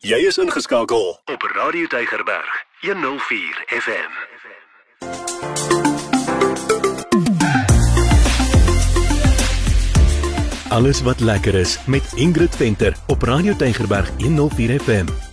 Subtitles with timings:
[0.00, 4.12] Jy is ingeskakel op Radio Tygerberg 104 FM.
[10.68, 15.29] Alles wat lekker is met Ingrid Venter op Radio Tygerberg 104 FM.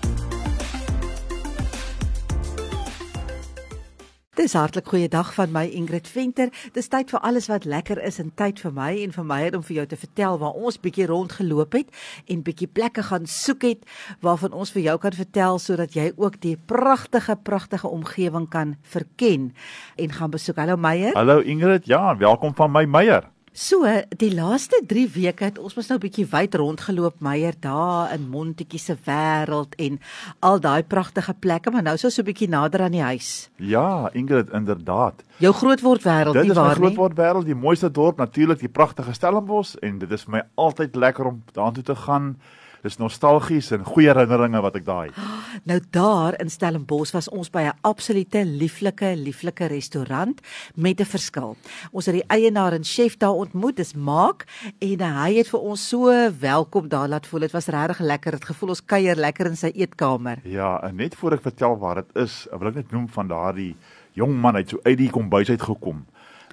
[4.38, 6.52] Dis hartlik goeie dag van my Ingrid Venter.
[6.76, 9.64] Dis tyd vir alles wat lekker is en tyd vir my en vir my om
[9.66, 11.90] vir jou te vertel waar ons bietjie rondgeloop het
[12.30, 13.88] en bietjie plekke gaan soek het
[14.22, 19.56] waarvan ons vir jou kan vertel sodat jy ook die pragtige pragtige omgewing kan verken
[19.98, 20.62] en gaan besoek.
[20.62, 21.18] Hallo Meyer.
[21.18, 21.90] Hallo Ingrid.
[21.90, 23.26] Ja, welkom van my Meyer.
[23.58, 23.90] So,
[24.22, 28.30] die laaste 3 weke het ons mos nou 'n bietjie wyd rondgeloop Meyer daar in
[28.30, 30.00] Montetjie se wêreld en
[30.40, 33.50] al daai pragtige plekke, maar nou is ons so 'n bietjie nader aan die huis.
[33.58, 35.24] Ja, Ingrid, inderdaad.
[35.38, 36.78] Jou grootword wêreld, nie waar nie?
[36.78, 40.24] Dit is my grootword wêreld, die mooiste dorp natuurlik, die pragtige Stellenbosch en dit is
[40.24, 42.38] vir my altyd lekker om daartoe te gaan
[42.84, 45.10] dis nostalgies en goeie herinneringe wat ek daai.
[45.68, 50.42] Nou daar in Stellenbosch was ons by 'n absolute lieflike lieflike restaurant
[50.76, 51.58] met 'n verskil.
[51.92, 54.46] Ons het die eienaar en chef daar ontmoet, dis Maak
[54.80, 57.40] en hy het vir ons so welkom daar laat voel.
[57.40, 58.32] Dit was regtig lekker.
[58.32, 60.40] Dit gevoel ons kuier lekker in sy eetkamer.
[60.44, 63.76] Ja, en net voor ek vertel waar dit is, wil ek net noem van daardie
[64.14, 66.06] jong man uit so uit die kombuis uit gekom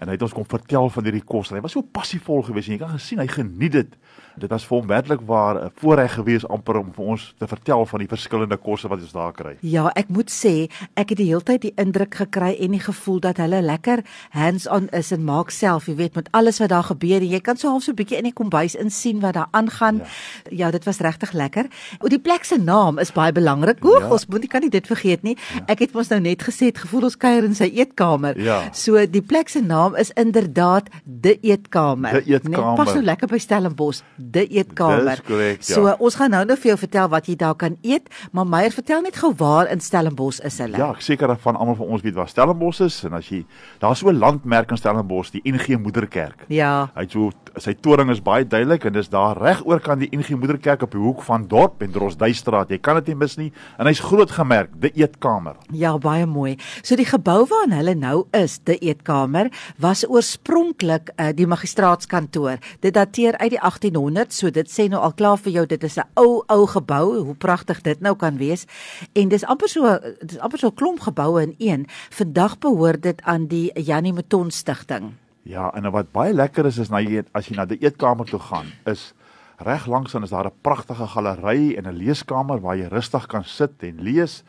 [0.04, 1.52] en hy het ons kom vertel van hierdie kos.
[1.54, 3.96] Hy was so passievol geweest en jy kan gesien hy geniet dit
[4.40, 7.86] dit was vir hom werklik waar 'n voorreg geweest amper om vir ons te vertel
[7.86, 9.56] van die verskillende kosse wat ons daar kry.
[9.60, 13.20] Ja, ek moet sê, ek het die hele tyd die indruk gekry en die gevoel
[13.20, 17.22] dat hulle lekker hands-on is en maak self, jy weet, met alles wat daar gebeur.
[17.22, 19.96] Jy kan so half so 'n bietjie in die kombuis insien wat daar aangaan.
[19.96, 20.04] Ja,
[20.50, 21.66] ja dit was regtig lekker.
[22.00, 23.84] O, die plek se naam is baie belangrik.
[23.84, 24.10] O, ja.
[24.10, 25.36] ons moet nie kan nie dit vergeet nie.
[25.54, 25.64] Ja.
[25.66, 28.38] Ek het mos nou net gesê het gevoel ons kuier in sy eetkamer.
[28.40, 28.68] Ja.
[28.72, 32.20] So die plek se naam is inderdaad die eetkamer.
[32.22, 32.74] Die eetkamer.
[32.74, 35.16] Nee, pas so lekker by Stellenbosch die eetkamer.
[35.16, 35.74] Dis korrek, ja.
[35.74, 38.74] So ons gaan nou net vir jou vertel wat jy daar kan eet, maar Meyer
[38.74, 40.78] vertel net gou waar in Stellenbosch is hulle.
[40.80, 43.44] Ja, ek seker van almal van ons weet waar Stellenbosch is en as jy
[43.82, 46.44] daar's so 'n landmerk in Stellenbosch, die NG Moederkerk.
[46.48, 46.90] Ja.
[46.94, 50.34] Hy so sy toring is baie duidelik en dis daar reg oor kan die NG
[50.38, 52.70] Moederkerk op die hoek van Dorp en Drosduistraat.
[52.70, 55.56] Jy kan dit nie mis nie en hy's groot gemerk, die eetkamer.
[55.70, 56.56] Ja, baie mooi.
[56.82, 62.58] So die gebou waarin hulle nou is, die eetkamer, was oorspronklik uh, die magistraatskantoor.
[62.80, 65.98] Dit dateer uit die 1800s, so dit sê nou al klaar vir jou dit is
[65.98, 68.66] 'n ou ou gebou, hoe pragtig dit nou kan wees.
[69.12, 71.86] En dis amper so dis amper so 'n klomp geboue in een.
[72.10, 75.14] Vandag behoort dit aan die Janie Meton Stichting.
[75.42, 78.40] Ja, en wat baie lekker is is na jy as jy na die eetkamer toe
[78.40, 79.12] gaan, is
[79.58, 83.44] reg langs dan is daar 'n pragtige galery en 'n leeskamer waar jy rustig kan
[83.44, 84.42] sit en lees.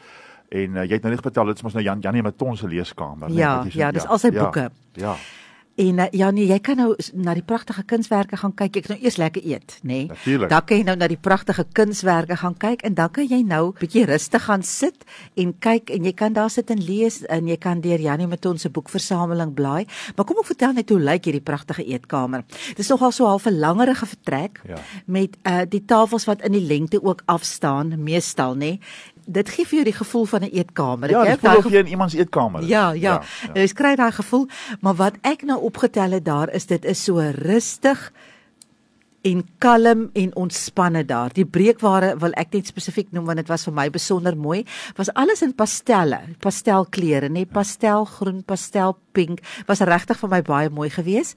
[0.50, 2.68] En uh, jy het nou net vertel dit is mos nou Jan Janie Meton se
[2.68, 4.70] leeskamer, ja, nee, ja, dis ja, al sy boeke.
[4.94, 5.16] Ja.
[5.16, 5.16] ja.
[5.76, 8.78] En uh, ja nee, jy kan nou na die pragtige kunswerke gaan kyk.
[8.78, 10.06] Jy kan nou eers lekker eet, nê?
[10.08, 10.38] Nee?
[10.48, 13.74] Dan kan jy nou na die pragtige kunswerke gaan kyk en dan kan jy nou
[13.82, 15.04] bietjie rustig gaan sit
[15.36, 18.60] en kyk en jy kan daar sit en lees en jy kan deur Janie Maton
[18.62, 19.84] se boekversameling blaai.
[20.16, 22.48] Maar kom ek vertel net hoe lyk hierdie pragtige eetkamer.
[22.72, 24.80] Dit is nogal so half 'n langerige vertrek ja.
[25.08, 28.80] met uh die tafels wat in die lengte ook afstaan, meestal nê
[29.26, 31.10] dit gee vir jou die gevoel van 'n eetkamer.
[31.10, 32.68] Ja, ek voel of jy in iemand se eetkamer is.
[32.68, 32.94] Ja, ja.
[32.94, 33.62] ja, ja.
[33.62, 34.48] Jy kry daai gevoel,
[34.82, 38.12] maar wat ek nou opgetel het daar is dit is so rustig
[39.26, 41.34] en kalm en ontspanne daar.
[41.34, 44.64] Die breekware wil ek net spesifiek noem want dit was vir my besonder mooi.
[45.00, 48.44] Was alles in pastelle, pastelkleure, nê, pastelgroen,
[49.16, 49.42] pastelpink.
[49.68, 51.36] Was regtig vir my baie mooi geweest.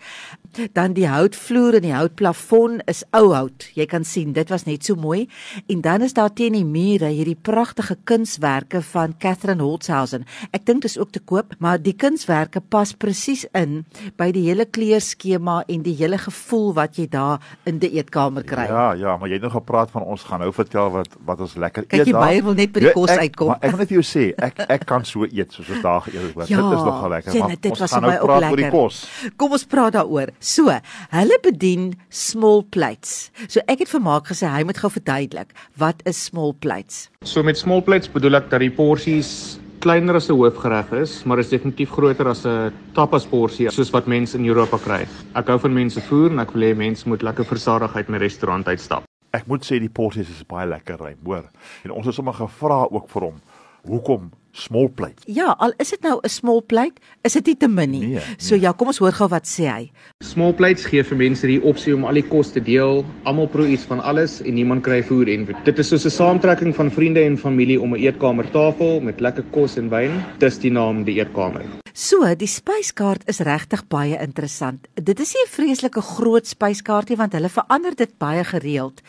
[0.75, 3.69] Dan die houtvloer en die houtplafon is ou hout.
[3.75, 5.28] Jy kan sien, dit was net so mooi.
[5.69, 10.27] En dan is daar teen die mure hierdie pragtige kunswerke van Catherine Holzhausen.
[10.53, 13.84] Ek dink dit is ook te koop, maar die kunswerke pas presies in
[14.17, 18.67] by die hele kleurskema en die hele gevoel wat jy daar in die eetkamer kry.
[18.69, 21.55] Ja, ja, maar jy het nog gepraat van ons gaan nou vertel wat wat ons
[21.59, 22.22] lekker Kijk, eet daar.
[22.28, 23.53] Kyk, jy wil net by die kos uitkom.
[23.53, 26.03] Maar ek wil net vir jou sê, ek ek kan so eet soos ons daar
[26.06, 26.49] geëet het.
[26.49, 27.34] Ja, dit is nogal lekker.
[27.34, 29.37] Sien, maar dit ons was nou vir my praat ook lekker.
[29.41, 30.33] Kom ons praat daaroor.
[30.41, 30.75] So,
[31.15, 33.31] hulle bedien small plates.
[33.47, 37.09] So ek het vir Maak gesê hy moet gou verduidelik wat is small plates.
[37.27, 41.38] So met small plates bedoel ek dat die porsies kleiner as 'n hoofgereg is, maar
[41.38, 45.06] is definitief groter as 'n tapas porsie soos wat mense in Europa kry.
[45.35, 48.19] Ek hou van mense voer en ek wil hê mense moet lekker versadig uit my
[48.19, 49.05] restaurant uitstap.
[49.32, 51.44] Ek moet sê die porsies is baie lekker, hoor.
[51.85, 53.41] En ons het sommer gevra ook vir hom,
[53.87, 55.22] hoekom small plate.
[55.26, 58.06] Ja, al is dit nou 'n small plate, is dit nie te min nie.
[58.06, 59.90] Nee, So ja, kom ons hoor gou wat sê hy.
[60.25, 63.05] Small plates gee vir mense die opsie om al die kos te deel.
[63.25, 66.75] Almal proe iets van alles en niemand kry voer en dit is soos 'n saamtrekking
[66.75, 70.25] van vriende en familie om 'n eetkamertafel met lekker kos en wyn.
[70.38, 71.64] Dis die naam die eetkamer.
[71.99, 74.84] So, die spyskaart is regtig baie interessant.
[74.94, 79.02] Dit is nie 'n vreeslike groot spyskaart nie want hulle verander dit baie gereeld.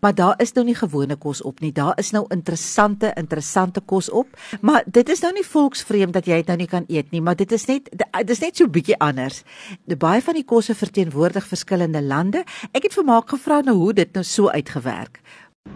[0.00, 1.72] Maar daar is nou nie gewone kos op nie.
[1.72, 4.26] Daar is nou interessante, interessante kos op,
[4.60, 7.36] maar dit is nou nie volksvreemd dat jy dit nou nie kan eet nie, maar
[7.38, 9.40] dit is net dit is net so bietjie anders.
[9.88, 12.44] De baie van die kosse verteenwoordig verskillende lande.
[12.76, 15.22] Ek het vir Maak gevra nou hoe dit nou so uitgewerk.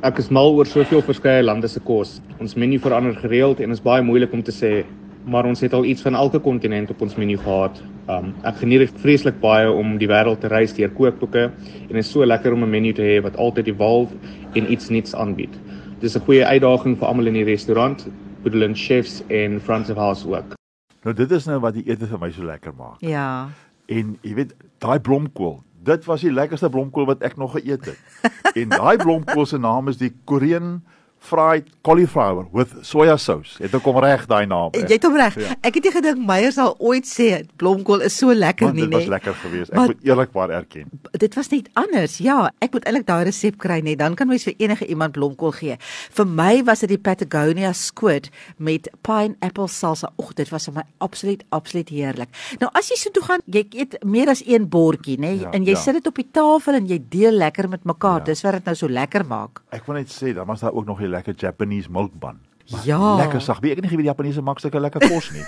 [0.05, 2.19] Ek is mal oor soveel verskeie lande se kos.
[2.43, 4.83] Ons menu verander gereeld en is baie moeilik om te sê,
[5.25, 7.81] maar ons het al iets van elke kontinent op ons menu gehad.
[8.13, 12.05] Um ek geniet dit vreeslik baie om die wêreld te reis deur kookboeke en dit
[12.05, 14.13] is so lekker om 'n menu te hê wat altyd evolve
[14.55, 15.57] en iets nuuts aanbied.
[16.01, 18.07] Dis 'n goeie uitdaging vir almal in die restaurant,
[18.47, 20.55] bedoelend chefs en front of house ook.
[21.03, 23.01] Nou dit is nou wat die ete vir my so lekker maak.
[23.03, 23.49] Ja.
[23.91, 27.99] En jy weet, daai blomkool, dit was die lekkerste blomkool wat ek nog geëet het.
[28.61, 30.81] en daai blomkool se naam is die Korean
[31.27, 33.57] fried cauliflower with soya sauce.
[33.63, 34.71] Het ek kom reg daai naam.
[34.77, 35.37] Jy het hom reg.
[35.43, 35.55] Ja.
[35.67, 38.93] Ek het nie gedink Meyer sal ooit sê blomkool is so lekker Want nie, dit
[38.95, 39.11] was nee.
[39.17, 39.71] lekker geweest.
[39.71, 40.91] Ek Maar- moet eerlikwaar erken.
[41.13, 42.19] dit was net anders.
[42.19, 43.99] Ja, ek moet eintlik daai resep kry net.
[43.99, 45.77] Dan kan mens vir enige iemand blomkool gee.
[46.13, 50.13] Vir my was dit die Patagonia squid met pineapple salsa.
[50.19, 52.29] Oeg, dit was vir my absoluut absoluut heerlik.
[52.61, 55.41] Nou as jy so toe gaan, jy eet meer as een bordjie, nê?
[55.41, 55.81] Ja, en jy ja.
[55.81, 58.19] sit dit op die tafel en jy deel lekker met mekaar.
[58.19, 58.25] Ja.
[58.25, 59.63] Dis wat dit nou so lekker maak.
[59.71, 62.39] Ek wil net sê, dan was daar ook nog 'n lekker Japanese milk bun.
[62.71, 63.17] Maar Ja.
[63.17, 63.61] Lekker sag.
[63.63, 65.45] Ek nie wie die Japaneese maak sulke lekker kos nie.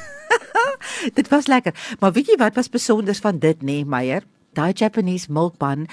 [1.19, 1.75] Dit was lekker.
[2.01, 4.23] Maar weet jy wat was besonder van dit nê, Meyer?
[4.55, 5.87] Daai Japanese milk bun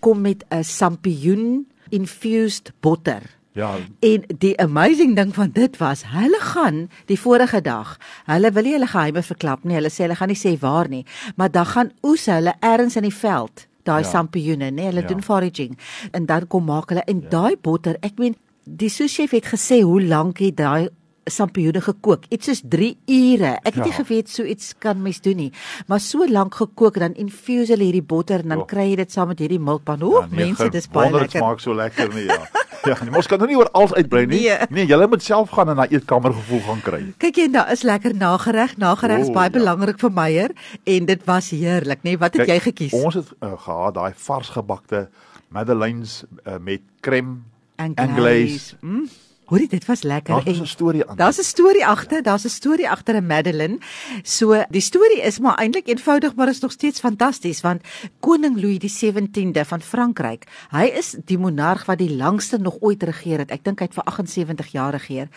[0.00, 3.22] kom met 'n sampioen infused butter.
[3.52, 7.96] Ja, En die amazing ding van dit was, hulle gaan die vorige dag,
[8.26, 9.74] hulle wil nie hulle geheime verklap nie.
[9.74, 11.04] Hulle sê hulle gaan nie sê waar nie,
[11.36, 14.06] maar dan gaan oes hulle ergens in die veld, daai Ja.
[14.06, 14.10] ja.
[14.10, 14.82] sampioene, nê?
[14.86, 15.08] Hulle Ja.
[15.08, 15.12] ja.
[15.14, 15.78] doen foraging
[16.12, 17.28] en dan kom maak hulle en ja.
[17.28, 18.36] daai botter, ek meen
[18.76, 20.88] die souschef het gesê hoe lank het daai
[21.28, 22.22] sampioene gekook.
[22.32, 23.50] Iets soos 3 ure.
[23.62, 23.84] Ek het Ja.
[23.84, 25.52] nie geweet so iets kan mens doen nie.
[25.86, 28.66] Maar so lank gekook dan infuse hulle hierdie botter en dan Oh.
[28.66, 30.02] kry jy dit saam met hierdie milkpan.
[30.02, 31.40] O, ja mense, dis baie wonder dit lekker.
[31.48, 32.38] smaak so lekker nie, ja.
[32.86, 34.40] Ja, nee, mos kan nou nie oor alles uitbrei nie.
[34.48, 34.58] Nee.
[34.70, 37.00] nee jy moet self gaan en na eetkamer gevoel gaan kry.
[37.18, 38.76] Kyk jy, daar is lekker nagereg.
[38.78, 39.58] Nagereg is O, baie ja.
[39.58, 40.50] belangrik vir Meyer
[40.84, 42.16] en dit was heerlik, nê?
[42.18, 42.92] Wat het Kyk, jy gekies?
[42.94, 45.08] Ons het uh, gehad daai vars gebakte
[45.50, 47.42] madeleines uh, met crème
[47.78, 48.74] Anglaise.
[48.80, 49.08] Mm.
[49.48, 50.44] Hoorie, dit was lekker.
[50.44, 51.16] Daar's 'n storie aan.
[51.16, 53.78] Daar's 'n storie agter, daar's 'n storie agter 'n Madeline.
[54.22, 57.82] So die storie is maar eintlik eenvoudig, maar is nog steeds fantasties want
[58.20, 63.02] koning Louis die 17de van Frankryk, hy is die monarg wat die langste nog ooit
[63.02, 63.50] regeer het.
[63.50, 65.28] Ek dink hy het vir 78 jaar regeer.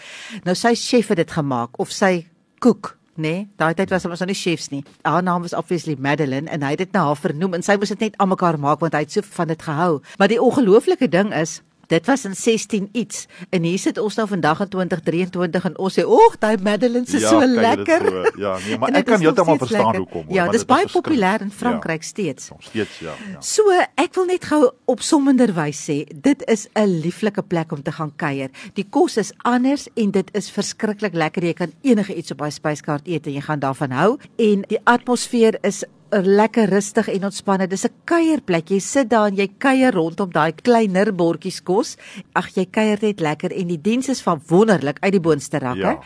[0.44, 2.28] Nou sy chef het dit gemaak of sy
[2.60, 4.84] koek Nee, daai tyd was ons nog nie chefs nie.
[5.04, 7.92] Haar naam was obviously Madeline en hy het dit na haar vernoem en sy moes
[7.92, 10.00] dit net almekaar maak want hy het so van dit gehou.
[10.18, 11.60] Maar die ongelooflike ding is
[11.92, 15.98] Dit was in 16 iets en hier sit ons nou vandag in 2023 en ons
[16.00, 19.58] sê, "Oeg, daai Madeline is Ja, so lekker." so, ja, nee, maar ek kan heeltemal
[19.58, 20.00] verstaan lekker.
[20.00, 21.58] hoekom, Ja, dis baie populêr in Ja.
[21.58, 22.50] Frankryk steeds.
[22.50, 23.42] Nog steeds ja, ja.
[23.42, 23.64] So,
[23.96, 28.50] ek wil net gou opsommenderwys sê, dit is 'n lieflike plek om te gaan kuier.
[28.74, 31.44] Die kos is anders en dit is verskriklik lekker.
[31.44, 34.80] Jy kan enige iets op daai spyskaart eet en jy gaan daarvan hou en die
[34.86, 37.68] atmosfeer is lekker rustig en ontspanne.
[37.68, 38.70] Dis 'n kuierplek.
[38.70, 41.98] Jy sit daar en jy kuier rondom daai kleiner bordjies kos.
[42.34, 45.80] Ag, jy kuier net lekker en die diens is van wonderlik uit die boonste rakke.
[45.80, 46.00] Ja.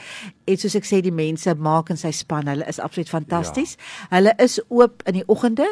[0.48, 3.78] En soos ek sê, die mense maak en sy span, hulle is absoluut fantasties.
[3.78, 4.18] Ja.
[4.18, 5.68] Hulle is oop in die oggende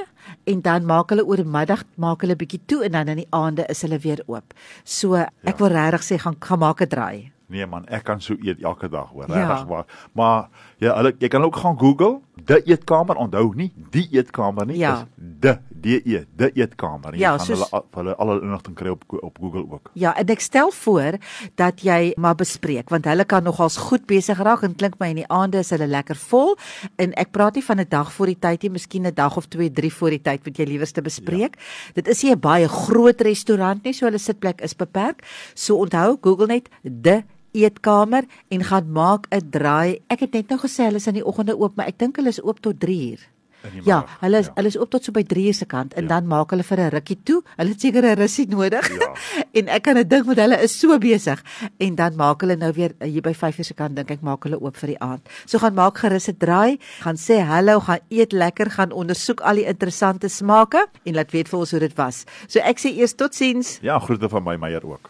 [0.45, 3.27] en dan maak hulle oor die middag maak hulle bietjie toe en dan in die
[3.31, 4.53] aande is hulle weer oop.
[4.83, 5.53] So ek Ja.
[5.57, 7.32] wil regtig sê gaan gaan maak 'n draai.
[7.53, 9.33] Nee man, ek kan so eet elke dag hoor, Ja.
[9.45, 9.85] regtig waar.
[10.17, 10.49] Maar
[10.81, 15.05] ja, hulle jy kan ook gaan Google, die eetkamer, onthou nie die eetkamer nie, Ja.
[15.17, 17.11] dis de E, die eetkamer.
[17.13, 19.89] En Ja, jy gaan soos- hulle hulle alle inligting kry op op Google ook.
[19.93, 21.17] Ja, en ek stel voor
[21.55, 25.15] dat jy maar bespreek want hulle kan nogals goed besig raak en klink my in
[25.15, 26.55] die aande is hulle lekker vol
[26.97, 29.45] en ek praat nie van 'n dag voor die tyd nie, miskien 'n dag of
[29.47, 31.55] 2, 3 voor die tyd wat jy liewerste bespreek.
[31.55, 31.93] Ja.
[31.93, 35.21] Dit is nie 'n baie groot restaurant nie, so hulle sitplek is beperk.
[35.53, 37.23] So onthou, Google net de
[37.53, 40.01] eetkamer en gaan maak 'n draai.
[40.09, 42.29] Ek het net nou gesê hulle is in die oggende oop, maar ek dink hulle
[42.29, 43.19] is oop tot 3 uur.
[43.63, 44.51] In die Ja, middag, hulle is ja.
[44.55, 46.07] hulle is oop tot so by 3 uur se kant en Ja.
[46.09, 47.41] dan maak hulle vir 'n rukkie toe.
[47.57, 48.89] Hulle het seker 'n russie nodig.
[48.99, 49.13] Ja.
[49.59, 51.41] en ek kan dit dink want hulle is so besig
[51.79, 54.21] en dan maak hulle nou weer eh, hier by 5 uur se kant dink ek
[54.21, 55.21] maak hulle oop vir die aand.
[55.45, 59.55] So gaan maak gerus 'n draai, gaan sê hallo, gaan eet lekker, gaan ondersoek al
[59.55, 62.25] die interessante smake en laat weet vir ons hoe dit was.
[62.47, 63.79] So ek sê eers totsiens.
[63.81, 65.09] Ja, groete van my Meyer ook.